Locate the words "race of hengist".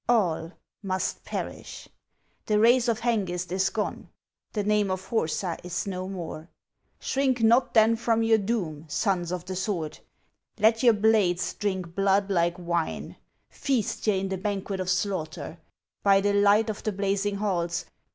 2.57-3.51